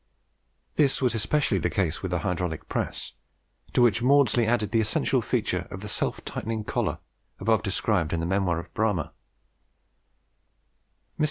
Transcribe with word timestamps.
This 0.77 0.99
was 0.99 1.13
especially 1.13 1.59
the 1.59 1.69
case 1.69 2.01
with 2.01 2.09
the 2.09 2.17
hydraulic 2.17 2.67
press; 2.67 3.13
to 3.73 3.83
which 3.83 4.01
Maudslay 4.01 4.47
added 4.47 4.71
the 4.71 4.81
essential 4.81 5.21
feature 5.21 5.67
of 5.69 5.81
the 5.81 5.87
self 5.87 6.25
tightening 6.25 6.63
collar, 6.63 6.97
above 7.39 7.61
described 7.61 8.11
in 8.11 8.19
the 8.19 8.25
memoir 8.25 8.57
of 8.57 8.73
Bramah. 8.73 9.13
Mr. 11.19 11.19